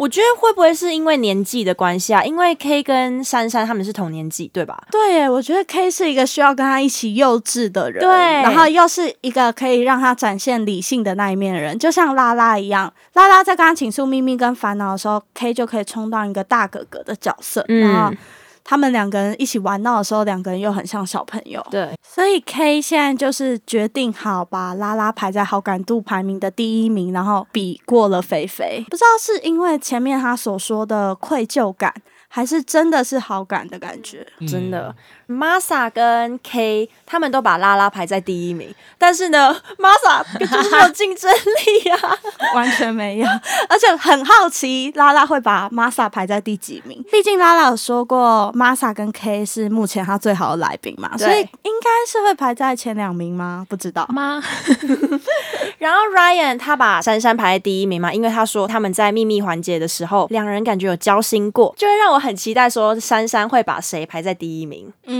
[0.00, 2.24] 我觉得会不会是因为年纪的关系啊？
[2.24, 4.82] 因为 K 跟珊珊他们是同年纪，对吧？
[4.90, 12.90] 对，我觉得 K 是一个需要跟他一起幼稚的人，对，然后又是一个可以让他展现理性的那一面的人，就像拉拉一样。
[13.12, 18.16] 拉拉在跟他倾诉秘密跟烦恼的时候，K 就可以充当一个大哥哥的角色，嗯。
[18.64, 21.64] 他们两个人一起玩闹的时候，两个人又很像小朋友。
[21.70, 28.84] 对，所以 K 现在就是决定好把拉拉排在好感度排名的第一名，然后比过了肥肥。
[28.88, 31.92] 不知道是因为前面他所说的愧疚感，
[32.28, 34.26] 还是真的是好感的感觉？
[34.46, 34.94] 真的
[35.30, 42.18] ，Masa 跟 K 他们都把拉拉排在第一名，但是呢，Masa 就是没有竞争力啊，
[42.54, 43.26] 完全没有。
[43.68, 47.02] 而且很好奇，拉拉会把 Masa 排在第几名？
[47.10, 53.66] 毕竟拉拉有说过，Masa 跟 K 是目前他最好的来宾嘛，所以应该是会排在前两名吗？
[53.68, 54.42] 不知道吗？
[55.78, 64.92] 然后 Ryan 他把珊珊排在第一名嘛，因为他说他们在秘密环节的时候，两人感觉有交心过，就会让我很期待说珊珊会把谁排在第一名。
[65.06, 65.19] 嗯，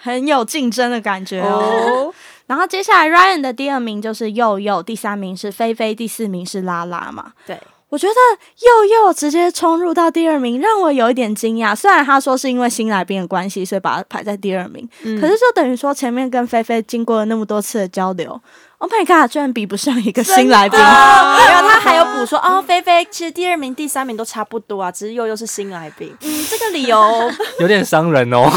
[0.00, 2.12] 很有竞争的感觉哦。
[2.46, 7.32] 然后接下来 Ryan 的第二名就是佑佑，第三名是菲菲，第四名是拉拉嘛。
[7.46, 7.58] 对。
[7.90, 11.76] 我觉得佑佑直接冲入到第二名，让我有一点惊讶。
[11.76, 18.40] 虽然他说是因为新来宾的关系，所以把他排在第二名，可是就等于说前面跟菲菲经过了那么多次的交流
[18.84, 20.78] ，Oh my god，居然比不上一个新来宾。
[20.78, 26.14] 然后他还有补说， 哦，菲菲其实第二名、第三名都差不多啊，只是又又是新来宾。
[26.20, 28.50] 嗯，这个理由 有点伤人哦。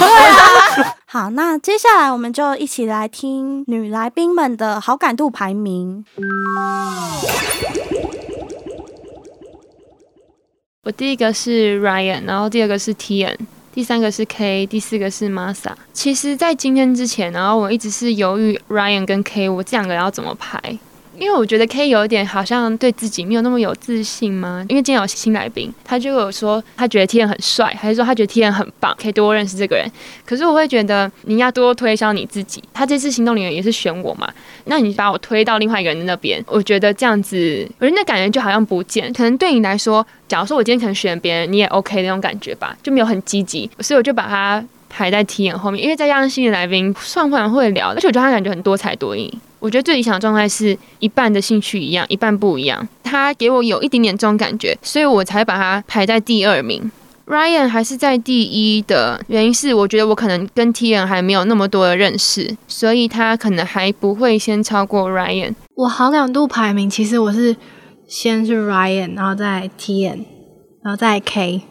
[1.08, 6.04] 好，那接下来我们就一起来听女来宾们的好感度排名。
[10.84, 13.36] 我第一个是 Ryan，然后第二个是 Tian，
[13.78, 15.72] 第三个是 K，第四个是 Masa。
[15.94, 20.60] 其实，在今天之前，然后我一直是犹豫 Ryan 跟 K，我这两个要怎么排。
[21.20, 24.64] 因为我觉得 K 有一点好像对自己没有那么有自信吗？
[24.70, 29.92] 因为今天有新来宾，他就有说他觉得 T N 很帅，还是说他觉得 T N 很棒，可以多认识这个人。
[30.26, 32.64] 可是我会觉得你要多推销你自己。
[32.74, 34.32] 他这次行动里面也是选我嘛，
[34.66, 39.12] 那你把我推到另外一个人那边，我觉得这样子，我觉得那感觉就好像不见。
[39.12, 43.68] 可能对你来说，假如说我今天可能选别人，你也 OK 的那种感觉吧，就没有很积极。
[43.80, 49.32] 所以我就把他排在 T N 后面，因为再加上新的来宾，算不算会聊，而且我觉得他感觉很多才多艺。
[49.60, 52.88] 我觉得最理想的状态是一半的兴趣一样，一半不一样。
[53.04, 56.92] 他给我有一点点这种感觉，所以我才把他排在第二名。
[57.26, 65.56] Ryan 还是在第一的原因是，我觉得我可能跟 T N 还没有那么多的认识，所以他可能还不会先超过 Ryan。
[65.76, 67.56] 我好感度排名其实我是
[68.08, 70.26] 先是 Ryan，然后再 T N，
[70.84, 71.64] 然后再 K，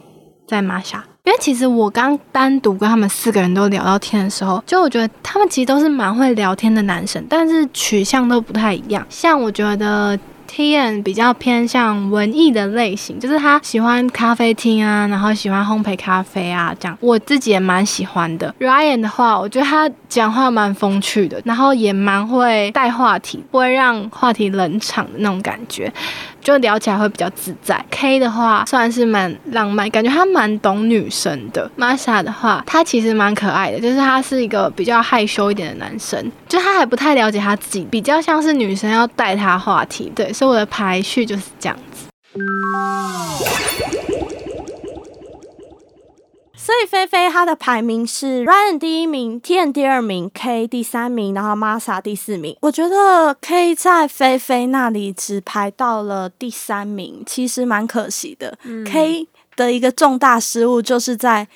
[0.47, 1.01] 再 Masha。
[1.27, 9.05] 因为其实我刚单独跟他们四个人都聊到天的时候，就我觉得他们其实都是蛮会聊天的男生，但是取向都不太一样。
[9.09, 10.17] 像我觉得。
[10.49, 18.55] T N 比较偏向文艺的类型，就是他喜欢咖啡厅啊，然后喜欢烘焙咖啡啊，这样我自己也蛮喜欢的。
[18.57, 25.91] Ryan 的话，我觉得他讲话蛮风趣的，然后也蛮会带话题，不会让话题冷场的那种感觉，
[26.47, 27.83] 就聊起来会比较自在。
[27.91, 31.69] K 的话算是蛮浪漫，感觉他蛮懂女生的。
[31.77, 40.31] Masa 的话，他其实蛮可爱的，就是他是一个比较害羞一点的男生，就他还不太了解他自己，比较像是女生要带他话题，对。
[40.31, 42.07] 所以我的排序就是这样子。
[46.67, 52.57] 所以菲菲她的排名是 Ryan 第一名，Tian 第二名，K 第三名，然后 Masa 第四名。
[52.59, 58.57] 我觉得 K 在菲菲那里只排到了第三名，其实蛮可惜的。
[58.85, 61.47] K 的一个重大失误就是在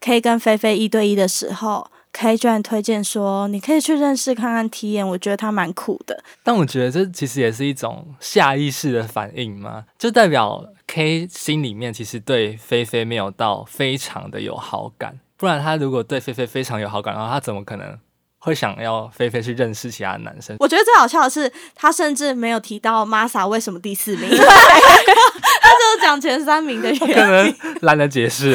[0.00, 1.90] K 跟菲菲一对一的时候。
[2.12, 6.22] K 居然推荐说，你可以去认识看看体验，我觉得他蛮酷的。
[6.42, 15.20] 但我觉得这其实也是一种下意识的反应嘛，就代表 K 心里面其实对菲菲没有到非常的有好感。
[15.36, 17.96] 不然他如果对菲菲非常有好感的话，他怎么可能
[18.38, 20.56] 会想要菲菲去认识其他男生？
[20.58, 28.54] 我觉得最好笑的是，他甚至没有提到 Masa 为什么第四名， 他就是讲前三名的原因，可能懒得解释。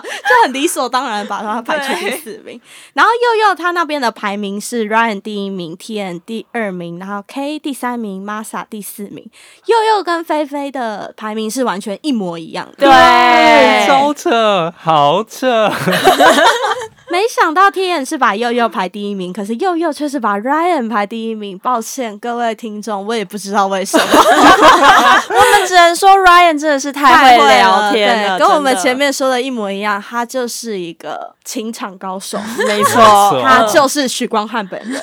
[0.00, 2.60] 就很理所当然把他排出第四名。
[2.92, 9.28] 然后佑佑他那边的排名是 Ryan 第一名，T N 第二名，然后 K 第三名，Masa 第四名。
[9.66, 15.70] 佑佑跟菲菲的排名是完全一模一样的，对，超扯，好扯。
[17.14, 21.56] 没想到 T N 是把佑佑排第一名，可是佑佑却是把 Ryan 排第一名。
[21.60, 24.04] 抱歉各位听众，我也不知道为什么。
[24.10, 30.02] 我们只能说 Ryan 真的是太会聊天了，跟我们前面说的一模一样。
[30.02, 35.00] 他就是一个情场高手，没错，他就是许光汉本人。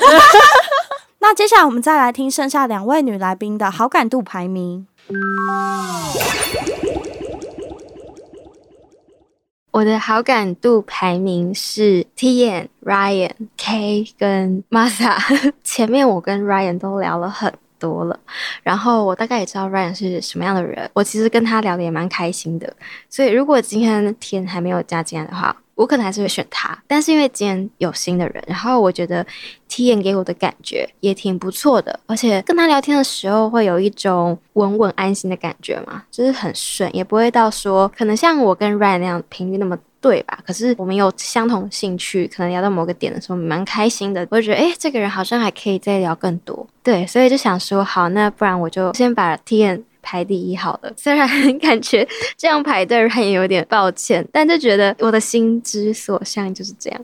[1.20, 4.86] 那接下来我们再来听剩下两位女来宾的好感度排名。
[9.72, 15.18] 我的好感度排名是 Tian Ryan K 跟 Masa。
[15.64, 18.20] 前面我跟 Ryan 都聊了很多了，
[18.64, 20.90] 然后我大概也知道 Ryan 是什么样的人。
[20.94, 22.74] 我其实跟他聊的也蛮开心的。
[23.10, 26.78] 所以如果今天 T N 还没有加进来的话，我可能还是会选他。
[26.88, 29.26] 但是因为今天有新的人，然后我觉得
[29.68, 39.78] 体验给我的感觉也挺不错的，而且跟他聊天的时候会有一种稳稳安心的感觉嘛，就是很顺，也不会到说可能像我跟 Ryan 那样频率那么。
[40.02, 40.40] 对吧？
[40.48, 44.28] 可是我们有相同兴趣，可能聊到某个点的时候，蛮开心的。
[44.32, 46.66] 我就觉得，哎，这个人好像还可以再聊更多。
[46.82, 50.92] 对，所以就想说，好，那不然我就先把 T 验排第一好了。
[50.96, 51.28] 虽然
[51.60, 57.02] 感觉这样排队也有点抱歉，但就觉得我的心之所向就是这样。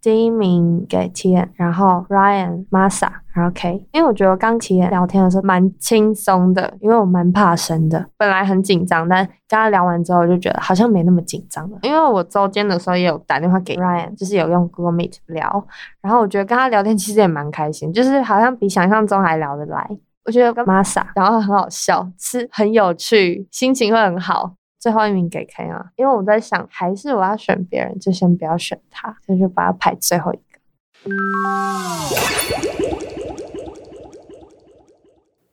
[0.00, 3.86] 第一名给 T N，然后 Ryan、Masa，然后 K。
[3.92, 11.78] 因为我觉得刚 T N 聊天的时候蛮轻松的，因为我蛮怕生的，本来很紧张，但跟他聊完之后就觉得好像没那么紧张了。
[11.82, 15.64] 因为我周间的时候也有打电话给 Ryan，就是有用 Google Meet 聊，
[16.00, 19.88] 然后我觉得跟他聊天其实也蛮开心，就是好像比想象中还聊得来。
[20.24, 24.54] 我觉得跟 Masa 然后很好笑，是很有趣，心情会很好。
[24.78, 30.42] 最后一名给 K 啊，因为我在想，还是我要选别人，就先不要选他，所以就把他排最后一个。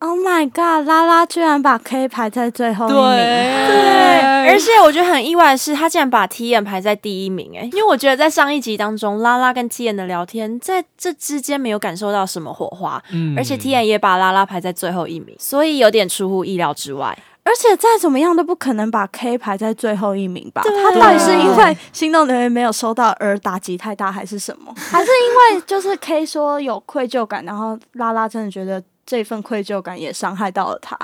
[0.02, 0.88] Oh my god！
[0.88, 17.18] 拉拉居然把 K 排在最后一名，对，而且我觉得很意外的是，他竟然把 T N 排在第一名，哎，因为我觉得在上一集当中，拉拉跟 T N 的聊天，在这之间没有感受到什么火花，嗯，而且 T N 也把拉拉排在最后一名，所以有点出乎意料之外。
[17.44, 20.62] 而且再怎么样都不可能把 K 排在最后一名吧？
[20.64, 24.74] 他到底是因为心动留言没有收到而打击太大，还是什么？
[24.78, 30.96] 还是因为就是 K 说有愧疚感，然后拉拉真的觉得这份愧疚感也伤害到了他，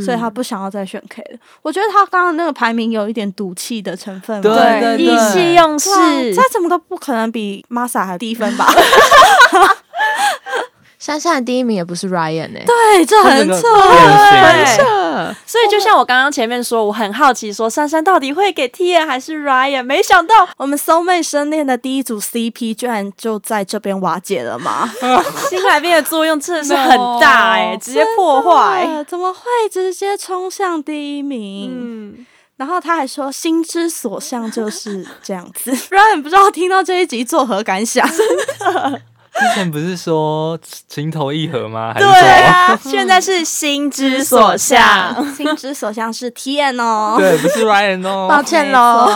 [0.00, 1.38] 所以他不想要再选 K 了。
[1.60, 5.90] 我觉得他刚刚那个排名有一点赌气的成分，对，意气用事，
[6.36, 8.72] 他怎么都不可能比 Masa 还低分吧？
[11.00, 14.84] 珊珊的第一名也不是 Ryan 哎， 对，这很扯，很扯。
[15.46, 19.82] 所以就像我刚刚前面说，我很好奇，说珊珊到底会给 T N 还是 Ryan？
[19.84, 24.90] 没想到我们 Soul 妹生恋的第一组 CP 居然就在这边瓦解了嘛？
[25.48, 31.70] 新来宾的作用真的是很大哎，直接破坏，怎么会直接冲向第一名？
[31.72, 32.26] 嗯，
[32.56, 35.70] 然后他还说心之所向就是这样子。
[35.90, 38.06] Ryan 不知道听到这一集作何感想？
[38.10, 38.26] 真
[38.72, 39.02] 的。
[39.40, 41.92] 之前不是说情投意合吗？
[41.98, 49.08] 对啊，现在是心之所向， 心之所向是 T N 哦， 对，不是 Ryan 哦，抱歉喽。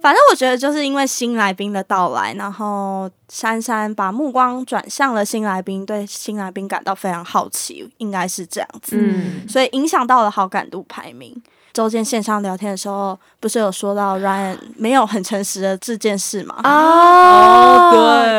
[0.00, 11.34] 反正我觉得就是因为新来宾的到来，然后珊珊把目光转向了新来宾，对新来宾感到非常好奇，应该是这样子，嗯，所以影响到了好感度排名。
[11.74, 16.54] 周间线上聊天的时候，不是有说到 Ryan 没有很诚实的这件事吗？
[16.62, 17.90] 哦，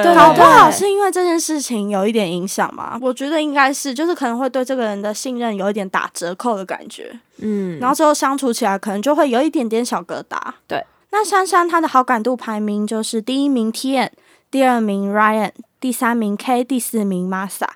[0.02, 2.98] 对，搞不好是因为这件事情有一点影响嘛？
[3.02, 7.20] 我觉得应该是，就是可能会对这个人的信任有一点打折扣的感觉。
[7.40, 10.40] 嗯，然后之后相处起来，可能就会有一点点小疙瘩。
[10.66, 14.10] 对，那珊珊她的好感度排名就是第一名 Tian，
[14.50, 17.68] 第二名 Ryan，第三名 K，第四名 Masa，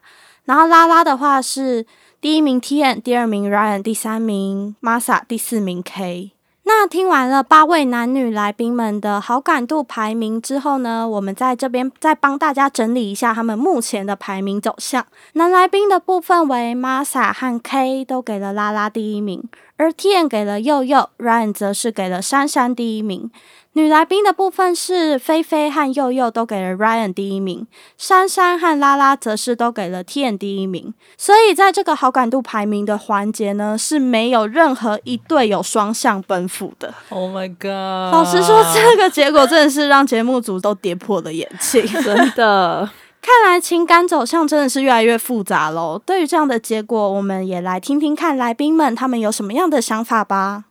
[0.46, 1.86] 然后拉拉的话是。
[2.22, 6.32] 第一名 T N，第二名 Ryan，第三名 Masa，第四名 K。
[6.64, 15.06] 那听完了八位男女来宾们的好感度排名之后呢，我们在这边再帮大家整理一下他们目前的排名走向。
[15.34, 19.42] 男来宾的部分为 Masa 和 K 都给了拉拉第一名，
[19.78, 23.32] 而 T N 给了佑佑，Ryan 则是给了珊珊第一名。
[23.74, 30.94] 女来宾的部分是菲菲和佑佑都给了 Ryan 第一名，珊珊和拉拉则是都给了 Tian 第一名。
[31.18, 36.94] 所以在这个好感度排名的环节呢，是没有任何一对有双向奔赴的。
[37.10, 38.12] Oh my god！
[38.12, 41.86] 老实说，这个结果真的是让节目组都跌破了眼镜。
[42.04, 42.90] 真的，
[43.22, 46.02] 看来情感走向真的是越来越复杂喽。
[46.04, 50.66] 对于这样的结果，我们也来听听看来宾们他们有什么样的想法吧。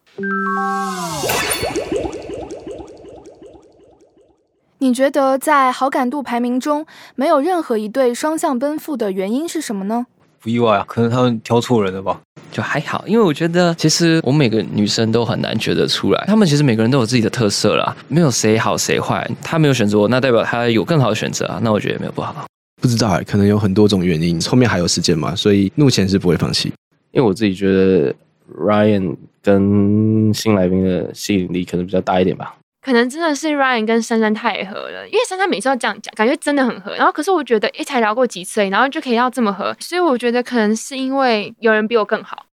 [4.81, 6.87] 你觉得在好感度排名中
[7.17, 10.07] 没有任何一对双向奔赴的原因是什么呢？
[10.41, 12.21] 不意外啊，可能他们挑错人了吧？
[12.53, 19.29] 就还好，因为我觉得其实我每个女生都很难觉得出来，她们其实每个人都有自己的特色啦，没有谁好谁坏。
[19.43, 22.47] 她没有选择我，那代表她有更好的选择啊，那我觉得也没有不好。
[22.81, 26.73] 不知道哎，可能有很多种原因，后面还有时间嘛，所以目前是不会放弃。
[27.11, 28.15] 因为我自己觉得
[28.57, 32.55] Ryan 跟新来宾的吸引力可能比较大一点吧。
[32.81, 36.95] 可能真的是 Ryan 跟珊珊太合了，因为珊珊每次都这样讲，感觉真的很合。
[36.95, 42.45] 然后可是我觉得，哎，才聊过几次，然后就可以要这么合，所以我觉得可能是因为有人比我更好。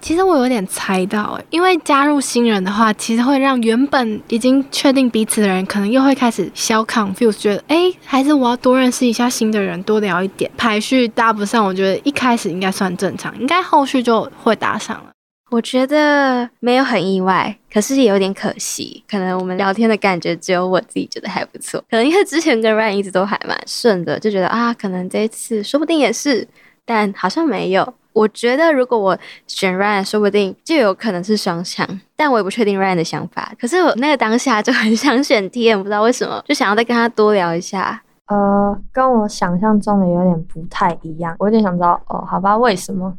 [0.00, 10.48] 其实我有点猜到，因为加入新人的话，其实会让原本已经确定彼此的人，可能又会开始消 confuse，觉得哎，还是我要多认识一下新的人，多聊一点。
[10.56, 15.10] 排序搭不上，我觉得一开始应该算正常，应该后续就会搭上了。
[15.50, 19.02] 我觉得没有很意外，可是也有点可惜。
[19.08, 21.82] 可能我们聊天的感觉只有我自己觉得还不错。
[21.90, 26.46] 可能因为之前跟 Ryan 一直都还蛮顺的，就觉得啊，可能这一次说不定也是，
[26.84, 27.94] 但好像没有。
[28.12, 33.50] 我觉得如果我选 Ryan，说不定就有可能是双向，但我也不确定 Ryan 的想法。
[33.58, 38.02] 可是我那个当下就很想选 T，不知道为什么，就想要再跟他多聊一下。
[38.26, 43.16] 呃，跟我想象中的有点不太一样，我有点想知道哦，好吧，为什么？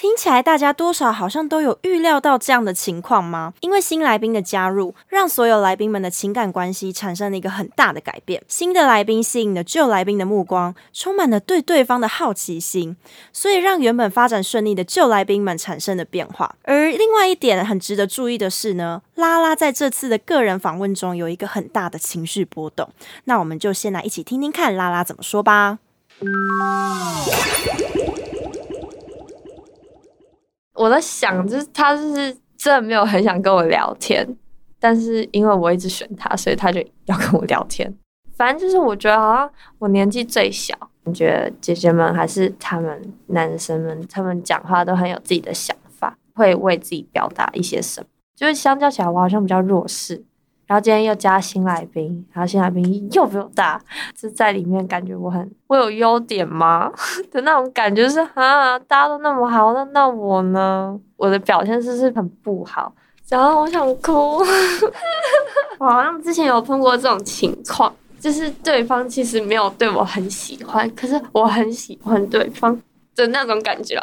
[0.00, 3.52] 听起来大家多少好像都有预料到这样的情况吗？
[3.60, 8.42] 因为新来宾的加入，让所有来宾们的情感关系产生了一个很大的改变。
[8.48, 12.96] 新的来宾吸引了旧来宾的目光，充满了对对方的好奇心，
[13.30, 16.54] 所以让原本发展顺利的旧来宾们产生了变化。
[16.62, 22.88] 而另外一点很值得注意的是呢，拉拉在这次的个人访问中有一个很大的情绪波动。
[23.24, 25.80] 那我们就先来一起听听看拉拉怎么说吧。
[30.80, 34.26] 我在想，就是他就是真的没有很想跟我聊天，
[34.78, 37.94] 但是因为我一直选他，所以他就要跟我聊天。
[38.34, 40.74] 反正就是我觉得好像我年纪最小，
[41.04, 48.06] 感觉姐姐们还是他们男生们，他们讲话都很有自己的想法，会为自己表达一些什么。
[48.34, 50.24] 就是相较起来，我好像比较弱势。
[50.70, 53.76] 然后今天又加新来宾，然后新来宾又比我大，
[54.16, 56.88] 就在里面感觉我很我有优点吗
[57.32, 60.96] 的那种感觉是啊，大家都那么好，那那我呢？
[61.16, 62.94] 我的表现是不是很不好？
[63.28, 64.38] 然后我想哭，
[65.80, 72.80] 我好像之前有碰过这种情况，就是对方其实没有对我很喜欢，可是我很喜欢对方
[73.16, 74.00] 的那种感觉。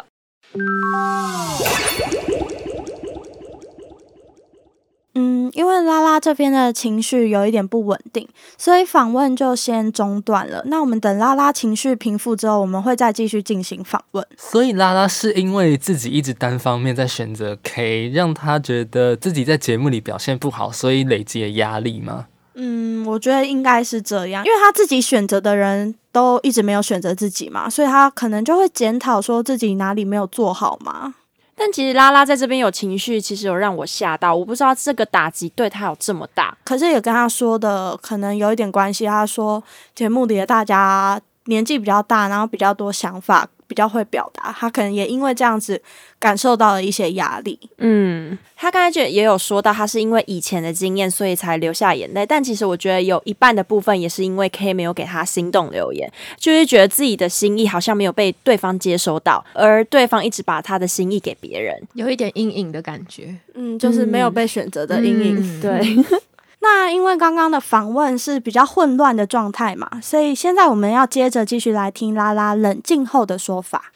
[5.20, 10.62] 嗯，因为拉拉这边的情绪有一点不稳定，所以访问就先中断了。
[10.66, 14.24] 那我们等拉拉情绪平复之后，我们会再继续进行访问。
[14.36, 22.26] 所以拉拉是因为自己一直单方面在选择 K，让他觉得自己在节目里表现不好，所以累积了压力吗？
[22.54, 31.14] 嗯，我觉得应该是这样，因为他自己选择的人都一直没有选择自己嘛，所以他可能就会检讨说自己哪里没有做好嘛。
[31.58, 34.34] 但其实拉拉在这边有情绪，其实有让我吓到。
[34.34, 39.04] 我不知道这个打击对他有这么大，可是也跟他说的可能有一点关系。
[39.04, 39.62] 他说
[39.94, 43.48] 节目里的大家年纪比较大，然后比较多想法。
[43.68, 45.80] 比较会表达，他可能也因为这样子
[46.18, 47.56] 感受到了一些压力。
[47.76, 52.24] 嗯，他刚才就也有说到，他是因为以前的经验，所以才流下眼泪。
[52.26, 63.34] 但其实我觉得有一半的部分也是因为 K 没有给他心动留言，就是觉得自己的心意好像没有被对方接收到，而对方一直把他的心意给别人，有一点阴影的感觉。
[63.54, 65.60] 嗯，就是没有被选择的阴影。
[65.60, 65.78] 对。
[66.60, 73.92] 那因为刚刚的访问是比较混乱的状态嘛，所以现在我们要接着继续来听拉拉冷静后的说法。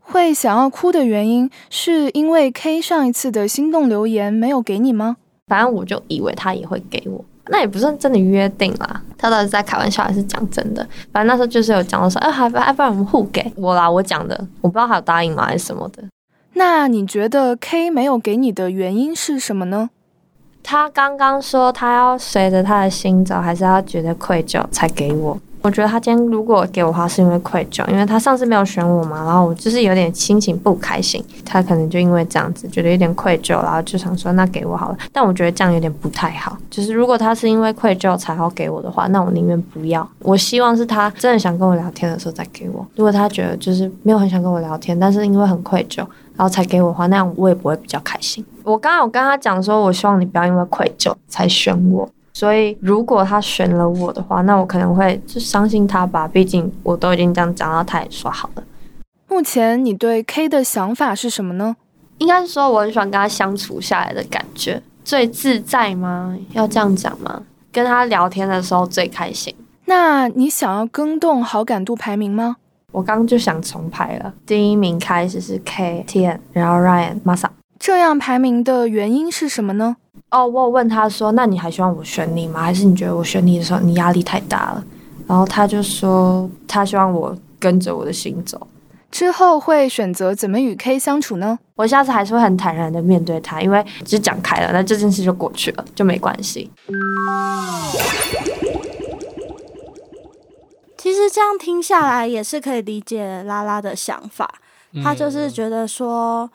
[0.00, 5.16] 会想要哭的原因，是因为 K 上一次的心动留言没有给你吗？
[5.46, 9.02] 反正我就以为他也会给我，那也不是真的约定啦。
[9.18, 10.86] 他到底在开玩笑还是讲真的？
[11.12, 16.02] 反正那时候就是有讲到说，哎，还不然不然我们互给我啦，我讲的，我不知道他有答应吗还是什么的。
[16.58, 19.90] 那你觉得 K 没有给你的原因是什么呢？
[20.60, 25.40] 他刚刚说他要随着他的心走，还是要觉得愧疚才给我？
[25.68, 34.96] 我觉得他今天如果给我花，是因为愧疚，因为他上次没有选我嘛，然后我就是有点心情不开心，他可能就因为这样子觉得有点愧疚，然后就想说那给我好了。
[35.12, 40.08] 但我觉得这样有点不太好，就是如果他是因为愧疚才要给我的话，那我宁愿不要。
[40.20, 42.86] 我希望是他真的想跟我聊天的时候再给我。
[42.96, 45.98] 如果他觉得就是没有很想跟我聊天，但是因为很愧疚。
[46.38, 48.46] 然后才给我话，那样我也不会比较开心。
[48.62, 52.08] 我刚刚有跟他讲说，我希望你不要因为愧疚才选我。
[52.38, 56.28] 所以如果他选了我的话，那我可能会就相信他吧。
[56.28, 58.62] 毕竟我都已经这样讲到，他也说好了。
[59.26, 61.74] 目前你对 K 的想法是什么呢？
[62.18, 66.38] 应该是说我很喜欢跟他相处下来的感觉，最自在吗？
[66.52, 67.42] 要这样讲吗？
[67.72, 69.52] 跟他聊天的时候最开心。
[69.86, 72.58] 那你想要更动好感度排名吗？
[72.92, 77.48] 我刚刚就想重排了，第一名开始是 K T N，然后 Ryan Masa。
[77.78, 79.96] 这样排名的原因是什么呢？
[80.30, 82.60] 哦，我有问他说：“那你还希望我选你吗？
[82.62, 84.84] 还是你觉得我选你的时候你压力太大了？”
[85.26, 88.66] 然后他就说他希望我跟着我的心走。
[89.10, 91.58] 之后会选择怎么与 K 相处呢？
[91.76, 96.70] 我下次还是会很坦然的面对他，因为只是讲开了，那这件事就过去了，就没关系。
[100.98, 104.52] 其实这样听下来也是可以理解拉拉的想法，
[105.02, 106.50] 他就是觉得说，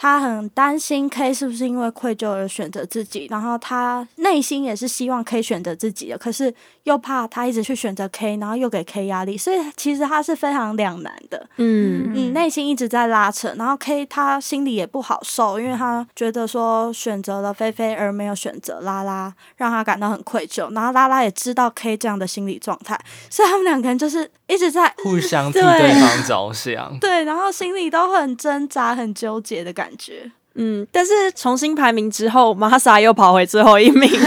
[0.00, 11.44] 他很担心 K 是不是因为愧疚而选择自己，然后他内心也是希望 K 选择自己的，可是又怕他一直去选择 K，然后又给 K 压力，所以其实他是非常两难的。
[11.56, 20.72] 嗯嗯，内心一直在拉扯，然后 K 他心里也不好受，因为他觉得说选择了菲菲而没有选择拉拉，让他感到很愧疚。
[20.72, 22.96] 然后拉拉也知道 K 这样的心理状态，
[23.28, 26.96] 所以他们两个人就是一直在互相替对方着想。
[27.00, 29.88] 对，然后心里都很挣扎、很纠结的感。
[29.88, 34.06] 感觉，嗯，但是重新排名之后，玛莎又跑回最后一名。
[34.10, 34.20] 怎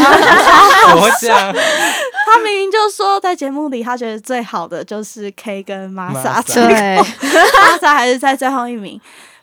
[0.97, 1.53] 么讲？
[2.25, 8.99] 他明明就说在节目里，他觉得最好的就是 K 跟玛莎，对，玛莎还是在最后一名。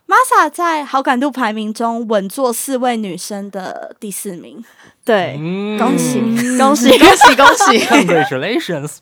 [0.06, 4.64] 玛莎在好感度排名中稳坐四位女生的第四名。
[5.04, 5.34] 对，
[5.78, 6.18] 恭喜
[6.58, 8.96] 恭喜恭喜恭喜！Congratulations！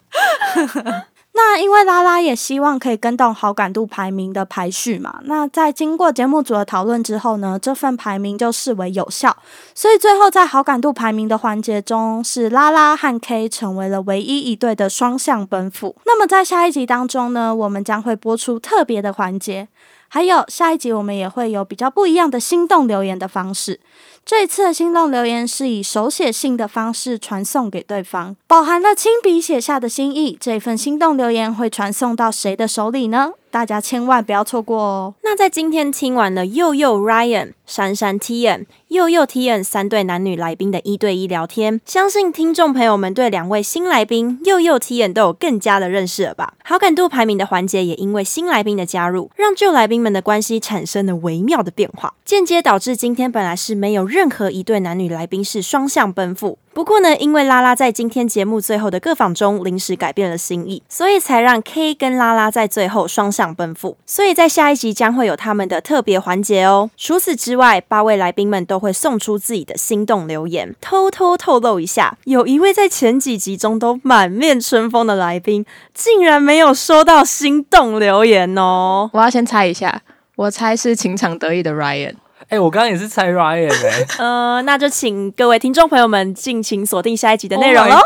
[1.38, 9.36] 那因为拉拉也希望可以跟动好感度排名的排序嘛，那在经过节目组的讨论之后呢，这份排名就视为有效，
[9.74, 15.94] 所以最后在好感度排名的环节中，是拉拉和 K 成为了唯一一对的双向奔赴。
[16.06, 19.68] 那么在下一集当中呢，我们将会播出特别的环节，
[20.08, 23.80] 还有下一集我们也会有比较不一样的心动留言的方式。
[24.24, 30.36] 这一次的心动留言是以手写信的方式传送给对方，包含了亲笔写下的心意。
[30.40, 33.34] 这份心动留言会传送到谁的手里呢？
[33.52, 35.14] 大家千万不要错过哦！
[35.22, 46.54] 那在今天听完了佑佑 Ryan、珊珊 T N、佑佑 T N 三对男女来宾的一对一聊天，相信听众朋友们对两位新来宾佑佑 T N 都有更加的认识了吧？
[46.62, 56.58] 好感度排名的环节也因为新来宾的加入，让旧来宾们的关系产生了微妙的变化，间接导致今天本来是没有任何一对男女来宾是双向奔赴。
[56.72, 63.96] 不过呢，因为拉拉在今天节目最后的各访中临时改变了心意，所以才让 K 跟拉拉在最后双向奔赴。
[64.04, 66.90] 所以在下一集将会有他们的特别环节哦。
[66.96, 70.74] 除此之外，八位来宾们都会送出自己的心动留言。
[70.80, 75.64] 偷偷透露一下，有一位在前几集中都满面春风的来宾，
[75.94, 79.10] 竟然没有收到心动留言哦。
[79.12, 80.02] 我要先猜一下，
[80.36, 82.14] 我猜是情场得意的 Ryan。
[82.48, 87.96] 哎，我刚刚也是猜 Ryan 哎， 呃，那就请各位听众朋友们尽情锁定下一集的内容喽。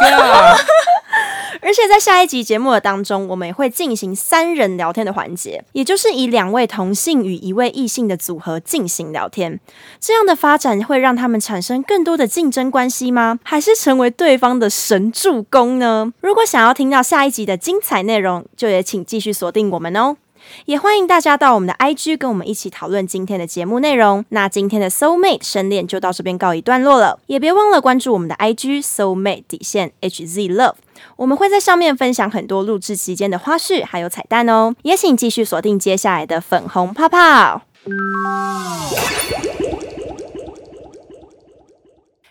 [1.63, 9.61] 而且在下一集节目的当中，我们也会进行三人聊天的环节，也就是以两位同性与一位异性的组合进行聊天。
[10.01, 13.39] 这样的发展会让他们产生更多的竞争关系吗？
[13.43, 16.13] 还是成为对方的神助攻呢？
[16.21, 20.17] 如果想要听到下一集的精彩内容，就也请继续锁定我们哦。
[20.65, 24.25] 也欢迎大家到我们的 IG 跟我们一起讨论今天的节目内容。
[24.31, 30.77] 那今天的 Soul Mate 深恋就到这边告一段落了，也别忘了关注我们的 IG Soul Mate 底线 HZ Love，
[31.17, 34.75] 我们会在上面分享很多录制期间的花絮还有彩蛋哦。
[34.83, 37.63] 也请继续锁定接下来的粉红泡泡，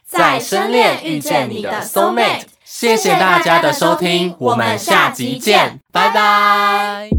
[0.05, 2.43] 在深恋遇见你的 Soul Mate。
[2.63, 7.09] 谢谢大家的收听，我们下集见，拜拜。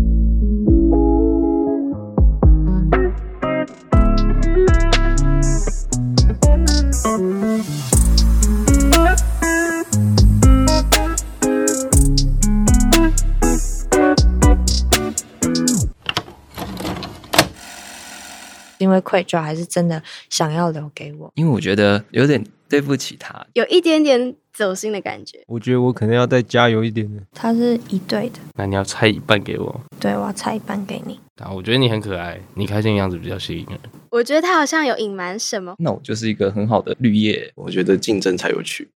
[18.81, 21.31] 因为愧疚，还是真的想要留给我？
[21.37, 25.39] 因为我觉得有点对不起他，有一点点走心的感觉。
[25.47, 27.23] 我觉得我可能要再加油一点的。
[27.33, 29.81] 他是一对的，那你要拆一半给我。
[30.01, 31.21] 对，我要拆一半给你。
[31.37, 33.79] 啊，我觉得你很可爱，你开心的样子比较吸引人。
[34.11, 35.75] 我觉得他好像有隐瞒什么。
[35.79, 38.87] 那我就是一个很好的绿叶，我觉得竞争才有趣。